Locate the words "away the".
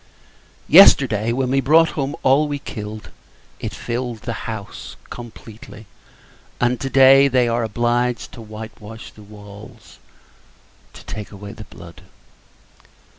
11.29-11.65